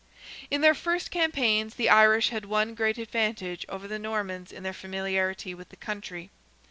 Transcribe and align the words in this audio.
In 0.49 0.61
their 0.61 0.73
first 0.73 1.11
campaigns 1.11 1.75
the 1.75 1.87
Irish 1.87 2.29
had 2.29 2.45
one 2.45 2.73
great 2.73 2.97
advantage 2.97 3.67
over 3.69 3.87
the 3.87 3.99
Normans 3.99 4.51
in 4.51 4.63
their 4.63 4.73
familiarity 4.73 5.53
with 5.53 5.69
the 5.69 5.75
country. 5.75 6.31